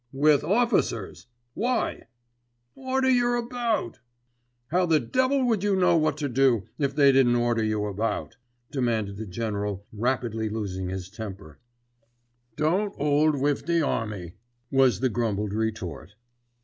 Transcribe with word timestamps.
"With 0.11 0.43
officers! 0.43 1.27
Why?" 1.53 2.07
"Order 2.73 3.07
yer 3.11 3.35
about." 3.35 3.99
"How 4.71 4.87
the 4.87 4.99
devil 4.99 5.43
would 5.45 5.63
you 5.63 5.75
know 5.75 5.95
what 5.95 6.17
to 6.17 6.27
do 6.27 6.63
if 6.79 6.95
they 6.95 7.11
didn't 7.11 7.35
order 7.35 7.63
you 7.63 7.85
about?" 7.85 8.37
demanded 8.71 9.17
the 9.17 9.27
General 9.27 9.85
rapidly 9.93 10.49
losing 10.49 10.89
his 10.89 11.07
temper. 11.11 11.59
"Don't 12.55 12.95
'old 12.97 13.35
wiv 13.39 13.67
the 13.67 13.83
army," 13.85 14.37
was 14.71 15.01
the 15.01 15.09
grumbled 15.09 15.53
retort. 15.53 16.15